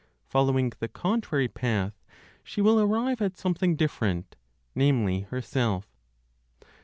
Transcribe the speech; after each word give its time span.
Following 0.25 0.71
the 0.79 0.87
contrary 0.87 1.47
path, 1.47 1.93
she 2.43 2.59
will 2.59 2.79
arrive 2.81 3.21
at 3.21 3.37
something 3.37 3.75
different, 3.75 4.35
namely, 4.73 5.27
herself. 5.29 5.95